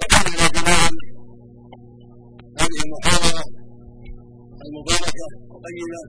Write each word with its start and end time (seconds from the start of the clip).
فقد 0.00 0.12
إلى 0.32 0.46
جمال 0.56 0.94
هذه 2.60 2.78
المحاضرة 2.86 3.44
المباركة 4.64 5.26
الطيبة 5.54 6.00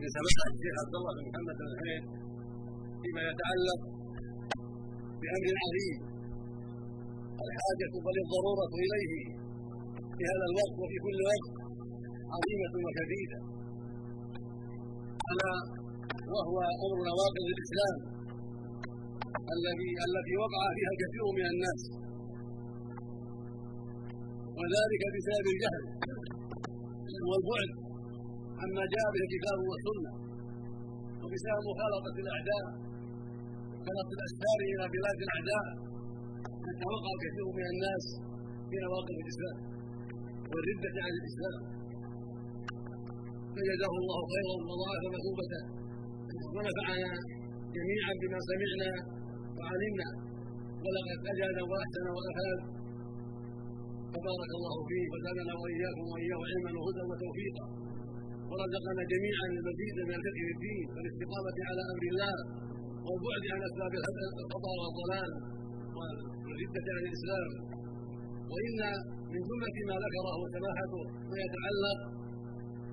من 0.00 0.06
سماحة 0.16 0.46
الشيخ 0.54 0.74
عبد 0.82 0.94
الله 0.98 1.12
بن 1.16 1.22
محمد 1.28 1.56
بن 1.58 1.66
الحسين 1.70 2.02
فيما 3.02 3.22
يتعلق 3.30 3.80
بأمر 5.20 5.54
عظيم 5.64 5.98
الحاجة 7.46 7.86
بل 8.06 8.16
الضرورة 8.24 8.72
إليه 8.84 9.12
في 10.16 10.22
هذا 10.30 10.44
الوقت 10.50 10.74
وفي 10.82 10.96
كل 11.04 11.18
وقت 11.30 11.46
عظيمة 12.34 12.74
وشديدة 12.84 13.38
ألا 15.30 15.52
وهو 16.34 16.56
أمر 16.84 16.98
نواقض 17.10 17.44
الإسلام. 17.54 17.96
الذي 19.54 19.90
التي 20.06 20.34
وقع 20.44 20.62
فيها 20.76 20.90
الكثير 20.94 21.24
من 21.38 21.46
الناس. 21.52 21.80
وذلك 24.58 25.02
بسبب 25.14 25.46
الجهل 25.54 25.84
والبعد 27.30 27.70
عما 28.62 28.82
جاء 28.94 29.06
به 29.14 29.22
الكتاب 29.26 29.58
والسنة 29.70 30.12
وبسبب 31.22 31.62
مخالطة 31.70 32.16
الأعداء 32.24 32.64
وخلط 33.72 34.08
الاسفار 34.16 34.58
إلى 34.70 34.84
بلاد 34.94 35.18
الأعداء. 35.26 35.66
حتى 36.66 36.86
وقع 36.94 37.12
كثير 37.24 37.46
من 37.58 37.66
الناس 37.72 38.04
في 38.68 38.76
نواقض 38.84 39.16
الإسلام 39.22 39.58
والردة 40.50 40.96
عن 41.06 41.12
الإسلام. 41.20 41.56
فجزاه 43.54 43.94
الله 44.02 44.20
خيرا 44.32 44.56
وضاعف 44.68 45.02
مثوبته 45.16 45.62
ونفعنا 46.54 47.10
جميعا 47.76 48.12
بما 48.22 48.38
سمعنا 48.50 48.90
وعلمنا. 49.64 50.08
ولقد 50.84 51.18
اجاد 51.32 51.56
وأحسن 51.70 52.06
وافاد 52.16 52.60
فبارك 54.12 54.52
الله 54.58 54.76
فيه 54.88 55.04
وزادنا 55.12 55.52
وإياكم 55.60 56.04
وإياه 56.12 56.40
علما 56.50 56.70
وهدى 56.80 57.02
وتوفيقا. 57.10 57.66
ورزقنا 58.50 59.02
جميعا 59.12 59.46
المزيد 59.58 59.96
من 60.08 60.14
الفقه 60.18 60.46
الدين 60.54 60.86
والاستقامة 60.94 61.58
على 61.68 61.82
أمر 61.92 62.04
الله 62.12 62.34
والبعد 63.06 63.44
عن 63.54 63.60
أسباب 63.68 63.92
الخطا 64.42 64.72
والضلال 64.82 65.30
والردة 65.96 66.86
عن 66.96 67.02
الإسلام. 67.08 67.50
وإن 68.52 68.80
من 69.32 69.40
جملة 69.48 69.76
ما 69.88 69.96
ذكره 70.04 70.38
سماحته 70.56 71.02
ما 71.30 71.36
يتعلق 71.44 71.98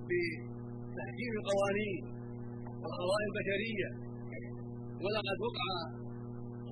بتحكيم 0.10 1.32
القوانين 1.40 2.02
والقضايا 2.82 3.26
البشرية. 3.30 3.90
ولقد 5.04 5.38
وقع 5.48 5.74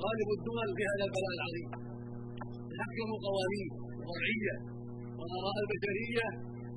غالب 0.03 0.29
الدول 0.37 0.67
في 0.77 0.83
هذا 0.91 1.03
البلاء 1.07 1.33
العظيم. 1.37 1.69
تحكموا 2.77 3.17
قوانين 3.27 3.67
شرعيه 4.07 4.55
والاراء 5.19 5.57
البشريه 5.63 6.27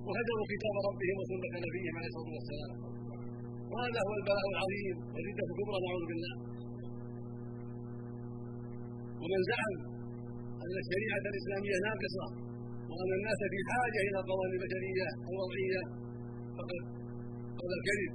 وهدموا 0.06 0.46
كتاب 0.52 0.74
ربهم 0.88 1.16
وسنة 1.20 1.56
نبيهم 1.66 1.94
عليه 1.98 2.10
الصلاة 2.12 2.32
والسلام. 2.38 2.72
وهذا 3.72 4.00
هو 4.06 4.12
البلاء 4.20 4.46
العظيم 4.52 4.96
والرده 5.12 5.44
الكبرى 5.50 5.78
نعوذ 5.84 6.04
بالله. 6.10 6.34
ومن 9.22 9.40
زعم 9.50 9.74
أن 10.64 10.74
الشريعة 10.82 11.24
الإسلامية 11.32 11.76
ناقصة 11.88 12.26
وأن 12.90 13.10
الناس 13.18 13.40
في 13.52 13.58
حاجة 13.70 14.00
إلى 14.06 14.18
القوانين 14.22 14.54
البشريه 14.56 15.08
الوضعيه 15.30 15.82
فقد 16.56 16.80
قال 17.58 17.70
الكذب 17.78 18.12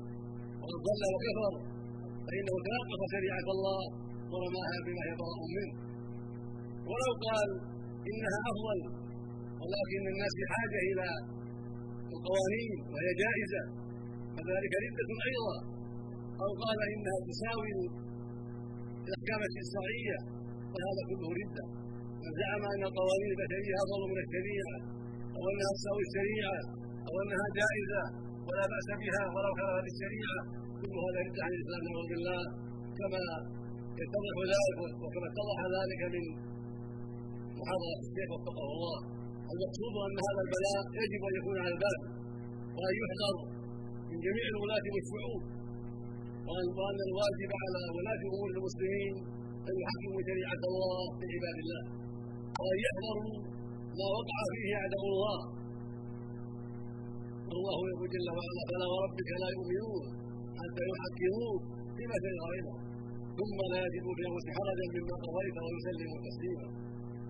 وقد 0.61 0.77
ضل 0.87 1.01
وكفر 1.13 1.53
فإنه 2.25 2.55
تناقض 2.67 3.01
شريعة 3.15 3.47
الله 3.55 3.81
ورماها 4.31 4.77
بما 4.85 5.01
هي 5.07 5.13
براء 5.21 5.41
منه. 5.57 5.73
ولو 6.89 7.11
قال 7.27 7.49
إنها 8.09 8.39
أفضل 8.51 8.79
ولكن 9.61 10.01
الناس 10.13 10.33
بحاجه 10.39 10.79
إلى 10.89 11.07
القوانين 12.15 12.71
وهي 12.91 13.09
جائزة 13.23 13.63
فذلك 14.35 14.73
ردة 14.85 15.09
أيضا. 15.29 15.57
أو 16.43 16.49
قال 16.63 16.77
إنها 16.93 17.17
تساوي 17.29 17.71
الأحكام 19.07 19.41
الشرعيه 19.49 20.17
فهذا 20.73 21.01
كله 21.09 21.29
ردة. 21.41 21.65
من 22.23 22.31
زعم 22.41 22.63
أن 22.73 22.81
القوانين 22.89 23.29
البشرية 23.35 23.75
أفضل 23.83 24.01
من 24.11 24.19
الشريعة 24.25 24.75
أو 25.35 25.41
أنها 25.51 25.71
تساوي 25.77 26.03
الشريعة 26.09 26.59
أو 27.07 27.13
أنها 27.23 27.45
جائزة 27.59 28.03
ولا 28.47 28.65
بأس 28.73 28.87
بها 29.01 29.23
ولو 29.33 29.51
خالفت 29.59 29.87
الشريعة 29.93 30.39
كل 30.81 30.93
هذا 31.05 31.19
رده 31.27 31.41
عن 31.45 31.51
الإسلام 31.57 31.81
نعوذ 31.87 32.07
بالله 32.11 32.41
كما 32.99 33.23
يتضح 34.01 34.35
ذلك 34.53 34.77
وكما 35.03 35.27
اتضح 35.31 35.59
ذلك 35.77 36.01
من 36.13 36.23
محاضرة 37.59 37.99
الشيخ 38.05 38.29
وفقه 38.35 38.67
الله. 38.75 38.97
المقصود 39.53 39.95
أن 40.07 40.17
هذا 40.27 40.41
البلاء 40.45 40.83
يجب 41.01 41.21
أن 41.29 41.33
يكون 41.39 41.55
على 41.63 41.71
الباب 41.75 41.99
وأن 42.77 42.93
يحذر 43.01 43.35
من 44.09 44.17
جميع 44.25 44.45
الولاة 44.53 44.85
والشعوب 44.93 45.41
وأن 46.77 46.99
الواجب 47.09 47.51
على 47.63 47.79
ولاة 47.97 48.21
أمور 48.29 48.49
المسلمين 48.57 49.13
أن 49.69 49.75
يحكموا 49.83 50.21
شريعة 50.29 50.61
الله 50.71 50.99
في 51.17 51.25
عباد 51.33 51.57
الله. 51.63 51.83
وأن 52.59 52.77
يحذروا 52.85 53.35
ما 53.99 54.07
وقع 54.17 54.39
فيه 54.51 54.69
أعداء 54.81 55.03
الله. 55.11 55.39
والله 57.49 57.79
يقول 57.91 58.07
جل 58.15 58.27
وعلا 58.37 58.63
فلا 58.69 58.87
وربك 58.93 59.29
لا 59.43 59.49
يؤمنون 59.55 60.03
حتى 60.59 60.83
يحكموك 60.91 61.61
فيما 61.95 62.15
شجر 62.23 62.43
بينهم. 62.53 62.86
ثم 63.39 63.57
لا 63.71 63.79
يجدوا 63.85 64.13
في 64.17 64.23
انفسهم 64.29 64.53
حرجا 64.57 64.85
مما 64.95 65.15
قضيت 65.23 65.57
ويسلموا 65.65 66.19
تسليما. 66.27 66.67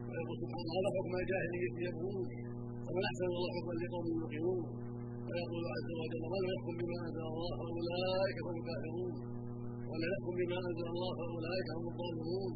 ويقول 0.07 0.38
سبحانه 0.44 0.72
هذا 0.78 0.90
حكم 0.95 1.13
الجاهليه 1.22 1.73
يبغون 1.85 2.25
ومن 2.88 3.03
أحسن 3.09 3.25
الله 3.31 3.47
حكما 3.56 3.73
لقوم 3.81 4.06
يوقنون 4.16 4.62
ويقول 5.28 5.63
عز 5.75 5.90
وجل 6.01 6.23
من 6.34 6.41
يحكم 6.51 6.73
بما 6.81 6.97
أنزل 7.07 7.23
الله 7.31 7.51
فاولئك 7.59 8.38
هم 8.47 8.56
الكافرون 8.62 9.13
ومن 9.90 10.07
يحكم 10.13 10.34
بما 10.40 10.57
أنزل 10.69 10.88
الله 10.94 11.12
فاولئك 11.19 11.68
هم 11.78 11.85
الظالمون 11.91 12.51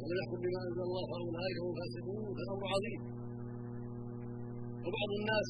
ومن 0.00 0.16
يحكم 0.20 0.38
بما 0.44 0.60
أنزل 0.66 0.82
الله 0.88 1.04
فاولئك 1.12 1.56
هم 1.64 1.70
الفاسقون 1.72 2.24
الامر 2.44 2.64
عظيم. 2.74 3.00
وبعض 4.84 5.10
الناس 5.20 5.48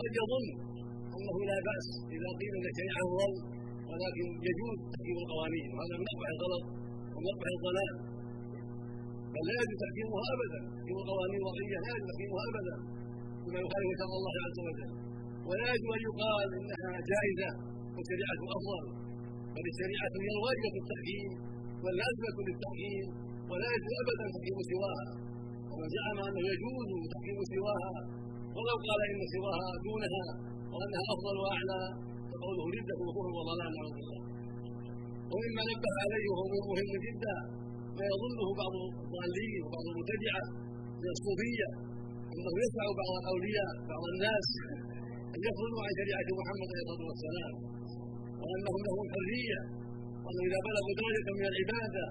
قد 0.00 0.12
يظن 0.20 0.46
أنه 1.16 1.36
لا 1.50 1.58
بأس 1.68 1.86
إذا 2.16 2.30
قيل 2.40 2.52
إن 2.58 2.66
الشريعه 2.72 3.00
افضل 3.06 3.32
ولكن 3.90 4.26
يجوز 4.48 4.76
تحكيم 4.94 5.16
القوانين 5.24 5.68
وهذا 5.74 5.94
من 6.00 6.06
اقبح 6.12 6.28
الغلط 6.34 6.64
ومن 7.14 7.28
اقبح 7.32 7.48
الضلال. 7.56 7.94
بل 9.34 9.42
لا 9.48 9.54
يجوز 9.62 9.78
تحكيمها 9.84 10.22
ابدا 10.34 10.58
تحكيم 10.76 10.96
القوانين 11.02 11.38
الوضعية 11.42 11.78
لا 11.84 11.90
يجوز 11.96 12.08
تحكيمها 12.10 12.42
ابدا 12.50 12.76
بما 13.44 13.58
يخالف 13.64 13.90
شرع 14.00 14.12
الله 14.20 14.34
عز 14.46 14.58
وجل. 14.66 14.90
ولا 15.48 15.66
يجوز 15.74 15.92
أن 15.96 16.02
يقال 16.08 16.48
إنها 16.58 16.90
جائزة 17.10 17.50
والشريعه 17.94 18.40
أفضل 18.56 18.84
بل 19.54 19.64
الشريعة 19.72 20.12
هي 20.22 20.28
الواجبه 20.36 20.74
التحكيم 20.82 21.30
واللازمة 21.82 22.38
للتحكيم 22.48 23.06
ولا 23.50 23.68
يجوز 23.74 23.94
ابدا 24.02 24.24
تحكيم 24.36 24.56
سواها. 24.72 25.08
ومن 25.70 25.88
زعم 25.96 26.18
أنه 26.28 26.42
يجوز 26.52 26.88
تحكيم 27.14 27.38
سواها 27.54 27.92
ولو 28.56 28.76
قال 28.86 29.00
إن 29.12 29.20
سواها 29.34 29.68
دونها 29.86 30.24
وأنها 30.72 31.04
أفضل 31.14 31.36
وأعلى 31.42 31.80
فقوله 32.48 32.66
رده 32.78 32.96
وكفر 33.06 33.26
وضلال 33.38 33.70
نعوذ 33.76 33.92
بالله 33.98 34.20
ومما 35.32 35.62
نبه 35.70 35.92
عليه 36.04 36.24
وهو 36.32 36.54
مهم 36.70 36.92
جدا 37.06 37.36
ما 37.98 38.04
يظنه 38.12 38.48
بعض 38.62 38.74
الضالين 39.04 39.60
وبعض 39.64 39.84
المبتدعة 39.92 40.44
من 41.02 41.08
الصوفية 41.16 41.68
أنه 42.32 42.52
يسع 42.64 42.84
بعض 43.00 43.12
الأولياء 43.22 43.72
بعض 43.92 44.04
الناس 44.12 44.46
أن 45.34 45.40
يخرجوا 45.48 45.80
عن 45.86 45.92
شريعة 46.00 46.28
محمد 46.40 46.68
عليه 46.72 46.84
الصلاة 46.84 47.08
والسلام 47.10 47.54
وانهم 48.42 48.80
لهم 48.86 49.00
الحرية 49.06 49.60
وأنه 50.24 50.42
إذا 50.48 50.58
بلغوا 50.68 50.94
درجه 51.02 51.28
من 51.40 51.46
العبادة 51.52 52.04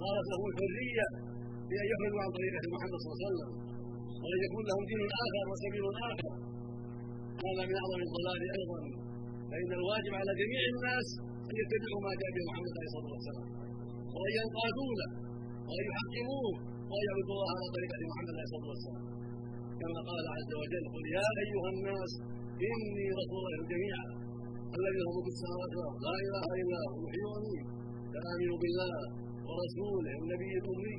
صارت 0.00 0.26
لهم 0.32 0.44
الحرية 0.52 1.06
بأن 1.68 1.86
يخرجوا 1.92 2.20
عن 2.24 2.30
طريقة 2.38 2.64
محمد 2.74 2.98
صلى 3.02 3.10
الله 3.12 3.18
عليه 3.20 3.28
وسلم 3.28 3.50
وأن 4.22 4.40
يكون 4.46 4.64
لهم 4.70 4.82
دين 4.90 5.00
آخر 5.24 5.44
وسبيل 5.52 5.84
آخر. 6.10 6.32
هذا 7.44 7.62
من 7.68 7.76
أعظم 7.82 8.00
الضلال 8.06 8.40
أيضا. 8.58 8.80
فإن 9.52 9.70
الواجب 9.80 10.12
على 10.20 10.32
جميع 10.42 10.62
الناس 10.74 11.08
أن 11.50 11.54
يتبعوا 11.62 12.00
ما 12.06 12.12
جاء 12.20 12.30
به 12.36 12.42
محمد 12.50 12.72
عليه 12.76 12.88
الصلاة 12.90 13.10
والسلام. 13.14 13.46
وإن 14.16 14.32
ينقادوا 14.40 14.92
له 15.00 15.10
وإن 15.68 15.84
يحكموه 15.92 16.52
وإن 16.90 17.04
يعبدوا 17.08 17.34
الله 17.36 17.50
على 17.56 17.66
طريقه 17.76 18.00
محمد 18.12 18.34
عليه 18.36 18.48
الصلاة 18.48 18.68
والسلام. 18.72 19.04
كما 19.80 20.00
قال 20.10 20.24
عز 20.36 20.52
وجل 20.62 20.84
قل 20.94 21.04
يا 21.18 21.26
أيها 21.44 21.68
الناس 21.74 22.12
إني 22.70 23.06
رسول 23.20 23.40
الله 23.40 23.64
جميعا 23.72 24.06
الذي 24.78 24.98
له 25.02 25.08
ملك 25.16 25.28
السماوات 25.34 25.72
والأرض 25.76 26.00
لا 26.06 26.14
إله 26.26 26.44
إلا 26.62 26.78
هو 26.92 27.00
يحيي 27.04 27.24
ويميت 27.30 27.66
فامنوا 28.12 28.58
بالله 28.62 28.94
ورسوله 29.48 30.14
النبي 30.22 30.52
الأمي 30.62 30.96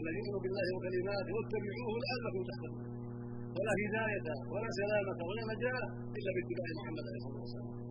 الذي 0.00 0.20
يؤمن 0.26 0.40
بالله 0.44 0.66
وكلماته 0.74 1.30
واتبعوه 1.36 1.94
لعلكم 2.04 2.42
تهتدون 2.48 2.84
ولا 3.56 3.72
هداية 3.82 4.28
ولا 4.52 4.68
سلامة 4.80 5.18
ولا 5.28 5.42
نجاة 5.52 5.84
إلا 6.18 6.30
باتباع 6.36 6.68
محمد 6.78 7.04
عليه 7.08 7.20
الصلاة 7.22 7.40
والسلام. 7.44 7.83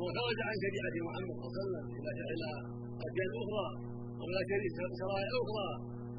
ومن 0.00 0.14
خرج 0.20 0.38
عن 0.48 0.56
شريعة 0.64 0.94
محمد 1.06 1.34
صلى 1.36 1.46
الله 1.46 1.52
عليه 1.52 1.60
وسلم 1.60 1.84
إلى 1.98 2.10
إلى 2.34 2.50
اديان 3.06 3.30
أخرى 3.42 3.66
ولا 4.20 4.40
شرائع 5.00 5.28
أخرى 5.42 5.68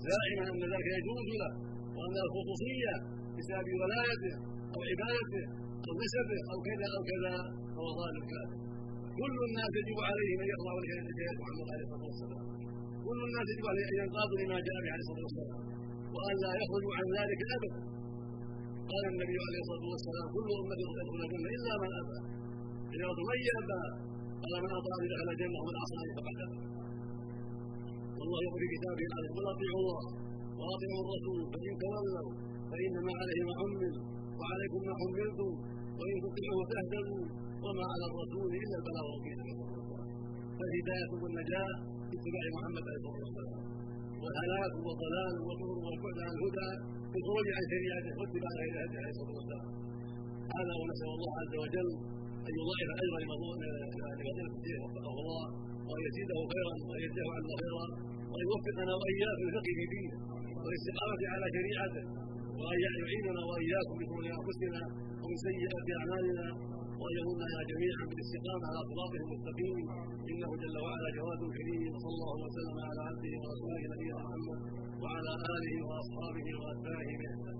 زاعما 0.07 0.43
أن 0.51 0.61
ذلك 0.73 0.87
يجوز 0.97 1.27
له 1.41 1.51
وأن 1.97 2.15
الخصوصية 2.27 2.93
بسبب 3.35 3.67
ولايته 3.81 4.33
أو 4.73 4.79
عبادته 4.89 5.43
أو 5.85 5.91
نسبه 6.03 6.39
أو 6.51 6.57
كذا 6.67 6.87
أو 6.95 7.01
كذا 7.11 7.33
فهو 7.73 7.89
ظالم 7.99 8.23
كافر. 8.31 8.57
كل 9.19 9.35
الناس 9.47 9.71
يجب 9.81 9.99
عليهم 10.09 10.37
أن 10.43 10.47
يخضعوا 10.53 10.81
لشريعه 10.83 11.35
محمد 11.41 11.67
عليه 11.73 11.85
الصلاه 11.87 12.05
والسلام 12.09 12.45
كل 13.07 13.19
الناس 13.27 13.45
يجب 13.53 13.65
عليهم 13.71 13.87
أن 13.93 13.97
ينقادوا 14.03 14.37
لما 14.41 14.57
جاء 14.67 14.77
به 14.83 14.89
عليه 14.93 15.03
الصلاة 15.05 15.23
والسلام 15.27 15.61
وأن 16.15 16.35
لا 16.43 16.51
يخرجوا 16.61 16.93
عن 16.99 17.05
ذلك 17.17 17.39
ابدا. 17.57 17.79
قال 18.91 19.03
النبي 19.13 19.37
عليه 19.47 19.61
الصلاة 19.65 19.85
والسلام 19.93 20.25
كل 20.35 20.47
امتي 20.61 20.83
تدخل 20.97 21.19
الجنة 21.25 21.49
إلا 21.57 21.73
من 21.83 21.91
ابى 22.01 22.17
اذا 22.95 23.05
من 23.29 23.39
يابى 23.49 23.81
قال 24.43 24.53
من 24.63 24.71
أطاعني 24.79 25.05
دخل 25.13 25.27
الجنه 25.33 25.57
ومن 25.61 25.75
عصاني 25.81 26.11
فقد 26.17 26.39
والله 28.17 28.39
يقول 28.45 28.59
في 28.63 28.67
كتابه 28.75 29.03
العظيم 29.09 29.31
قل 29.37 29.45
أطيعوا 29.53 29.79
الله 29.83 30.01
وأطيعوا 30.59 31.01
الرسول 31.05 31.39
فإن 31.53 31.73
تولوا 31.83 32.31
فانما 32.69 33.11
عليه 33.21 33.41
ما 33.49 33.53
حمل 33.59 33.93
وعليكم 34.39 34.79
ما 34.87 34.93
حملتم 35.01 35.51
وإن 35.99 36.15
تطيعوه 36.25 36.63
تهتدوا 36.71 37.23
وما 37.63 37.85
على 37.91 38.05
الرسول 38.09 38.49
إلا 38.63 38.75
البلاغ 38.79 39.05
المبين 39.11 39.39
فالهدايه 40.57 41.11
والنجاة 41.21 41.73
باتباع 42.09 42.43
محمد 42.57 42.83
عليه 42.89 42.99
الصلاة 43.01 43.19
والسلام. 43.23 43.61
والهلاك 44.21 44.73
والضلال 44.85 45.33
والكفر 45.45 45.77
والبعد 45.85 46.17
عن 46.25 46.31
الهدى 46.37 46.69
بالخروج 47.11 47.47
عن 47.57 47.63
شريعته 47.73 48.11
واتباع 48.19 48.51
غير 48.61 48.73
هدي 48.83 48.97
عليه 49.01 49.13
الصلاة 49.15 49.33
والسلام. 49.39 49.67
هذا 50.57 50.73
ونسال 50.79 51.09
الله 51.17 51.31
عز 51.41 51.55
وجل 51.63 51.89
ان 52.47 52.53
يضاعف 52.59 52.89
اجر 53.03 54.45
الشيخ 54.51 54.79
وفقه 54.85 55.13
الله 55.23 55.45
وأن 55.87 56.01
يزيده 56.07 56.37
خيرا 56.53 56.73
وأن 56.87 56.99
يجزاه 57.05 57.29
عنا 57.35 57.53
خيرا 57.61 57.85
وأن 58.31 58.43
يوفقنا 58.47 58.93
وإياكم 59.01 59.43
للفقه 59.45 59.71
في 59.77 59.85
دينه 59.93 60.17
والاستقامة 60.63 61.21
على 61.33 61.45
شريعته 61.55 62.03
وأن 62.59 62.77
يعيننا 62.85 63.41
وإياكم 63.49 63.95
بشرور 63.99 64.23
أنفسنا 64.39 64.81
ومن 65.21 65.37
سيئات 65.47 65.87
أعمالنا 65.99 66.47
وأن 67.01 67.13
يمننا 67.19 67.59
جميعا 67.71 68.03
بالاستقامة 68.09 68.65
على 68.69 68.81
صراطه 68.91 69.19
المستقيم. 69.25 69.77
إنه 70.31 70.49
جل 70.61 70.75
وعلا 70.85 71.07
جواد 71.17 71.41
كريم 71.57 71.81
وصلى 71.93 72.13
الله 72.15 72.35
وسلم 72.45 72.77
على 72.89 73.01
عبده 73.09 73.33
ورسوله 73.41 73.81
نبينا 73.93 74.17
محمد 74.25 74.59
وعلى 75.01 75.31
آله 75.55 75.75
وأصحابه 75.89 76.47
وأتباعه 76.61 77.11
بإحسان. 77.19 77.57